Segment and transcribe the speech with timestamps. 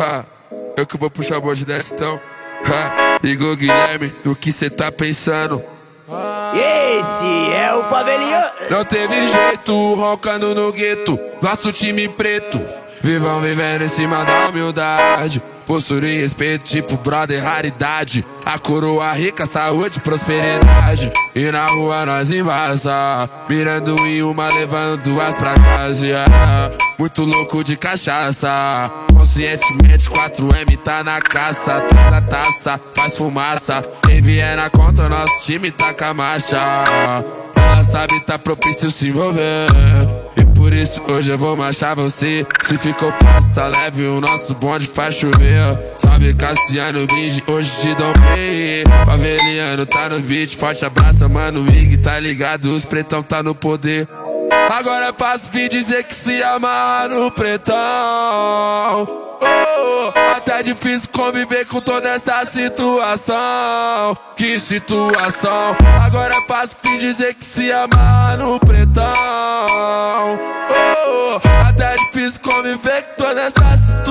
[0.00, 0.24] Ha,
[0.78, 2.18] eu que vou puxar o bode dessa então.
[2.64, 5.62] Ha, Igor Guilherme, no que cê tá pensando?
[6.54, 8.50] Esse é o favelinha.
[8.70, 12.58] Não teve jeito, roncando no gueto, nosso time preto.
[13.02, 15.42] Vivam vivendo em cima da humildade.
[15.66, 18.24] Postura e respeito, tipo brother, raridade.
[18.44, 21.12] A coroa rica, saúde, prosperidade.
[21.34, 23.28] E na rua nós invasa.
[23.48, 26.06] Mirando em uma, levando duas pra casa.
[27.00, 28.90] Muito louco de cachaça.
[29.10, 31.80] Conscientemente 4M tá na caça.
[31.80, 33.82] Traz a taça, faz fumaça.
[34.06, 36.58] Quem vier na conta, nosso time tá com a marcha.
[37.56, 39.68] Ela sabe, tá propício se envolver.
[40.36, 42.46] E por isso hoje eu vou marchar você.
[42.60, 45.78] Se ficou fácil, tá leve, o nosso bonde faz chover.
[45.96, 48.84] Salve Cassiano Binge, hoje te dou play.
[49.06, 51.66] Faveliano tá no beat, forte abraço, mano.
[51.66, 52.74] Ig, tá ligado?
[52.74, 54.06] Os pretão tá no poder.
[54.70, 57.74] Agora é fácil vir dizer que se amar no pretão.
[59.42, 63.36] Oh, até difícil conviver com toda essa situação.
[64.36, 65.76] Que situação.
[66.00, 69.02] Agora é fácil vir dizer que se amar no pretão.
[70.70, 74.09] Oh, até difícil conviver com toda essa situação.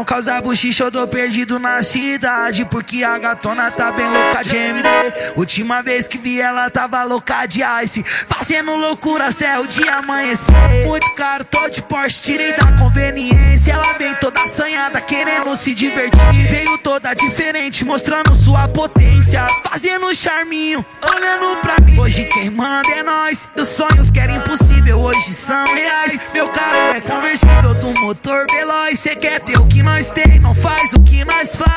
[0.00, 4.56] Não causar buchicho eu tô perdido na cidade Porque a gatona tá bem louca de
[4.56, 4.88] MD
[5.36, 8.04] Última vez que vi ela tava louca de ice.
[8.28, 10.54] Fazendo loucuras até o dia amanhecer.
[10.86, 13.72] Muito caro, tô de Porsche, tirei da conveniência.
[13.72, 16.48] Ela vem toda assanhada, querendo se divertir.
[16.48, 19.46] Veio toda diferente, mostrando sua potência.
[19.68, 21.98] Fazendo charminho, olhando pra mim.
[21.98, 24.69] Hoje quem manda é nós Os sonhos que era impossível,
[25.10, 29.82] hoje são reais Meu carro é conversível do motor veloz Cê quer ter o que
[29.82, 31.70] nós tem, não faz o que nós faz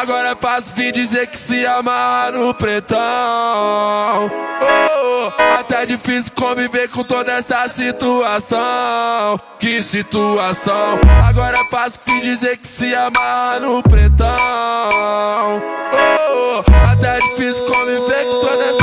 [0.00, 2.98] Agora é fácil vir dizer que se amar no pretão.
[4.60, 8.58] Oh, até difícil conviver com toda essa situação.
[9.58, 10.98] Que situação.
[11.26, 14.26] Agora é fácil vir dizer que se amar no pretão.
[15.92, 18.75] Oh, até difícil conviver com toda essa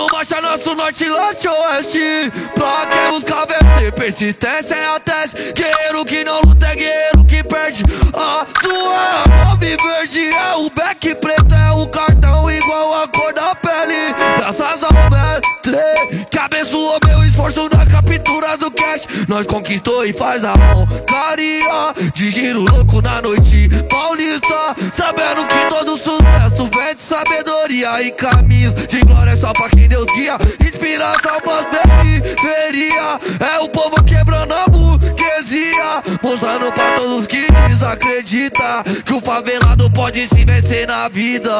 [0.00, 6.04] Tacando marcha nosso norte, leste, oeste Pra quem busca vencer, persistência é a tese Guerreiro
[6.04, 7.84] que não luta é guerreiro que perde.
[8.14, 13.54] A sua nove verde é o back preto É o cartão igual a cor da
[13.54, 14.14] pele.
[14.38, 19.06] Graças ao mestre Que abençoou meu esforço na captura do cash.
[19.28, 24.76] Nós conquistou e faz a honraria De giro louco na noite paulista.
[24.92, 26.69] Sabendo que todo sucesso
[27.00, 30.36] de sabedoria e caminhos De glória só pra quem Deus guia.
[30.60, 33.18] Inspiração pras periferia.
[33.40, 36.02] É o povo quebrando a burguesia.
[36.22, 39.79] Mostrando pra todos que desacredita Que o favelado
[40.10, 41.52] pode se vencer na vida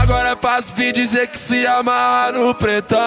[0.00, 3.00] Agora é fácil vir dizer que se amar no pretão.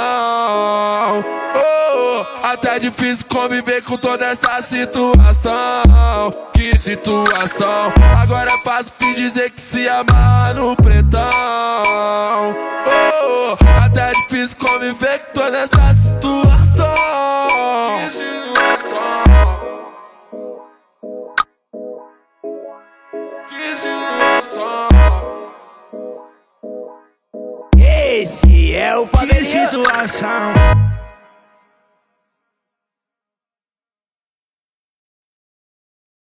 [1.55, 5.53] Oh, até difícil conviver com toda essa situação.
[6.53, 7.93] Que situação.
[8.21, 11.21] Agora é fácil vir dizer que se amar no pretão.
[12.85, 16.42] Oh, até difícil conviver com toda essa situação.
[27.77, 29.69] Esse é o Que favelinha.
[29.69, 30.82] situação